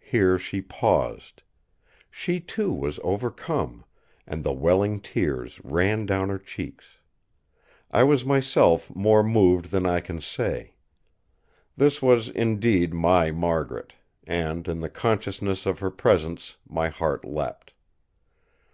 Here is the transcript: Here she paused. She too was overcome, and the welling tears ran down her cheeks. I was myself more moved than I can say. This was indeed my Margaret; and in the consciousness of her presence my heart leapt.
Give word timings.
Here 0.00 0.38
she 0.38 0.62
paused. 0.62 1.42
She 2.10 2.40
too 2.40 2.72
was 2.72 2.98
overcome, 3.04 3.84
and 4.26 4.42
the 4.42 4.54
welling 4.54 5.02
tears 5.02 5.60
ran 5.62 6.06
down 6.06 6.30
her 6.30 6.38
cheeks. 6.38 6.96
I 7.90 8.04
was 8.04 8.24
myself 8.24 8.88
more 8.96 9.22
moved 9.22 9.66
than 9.66 9.84
I 9.84 10.00
can 10.00 10.22
say. 10.22 10.76
This 11.76 12.00
was 12.00 12.30
indeed 12.30 12.94
my 12.94 13.30
Margaret; 13.32 13.92
and 14.26 14.66
in 14.66 14.80
the 14.80 14.88
consciousness 14.88 15.66
of 15.66 15.80
her 15.80 15.90
presence 15.90 16.56
my 16.66 16.88
heart 16.88 17.22
leapt. 17.26 17.74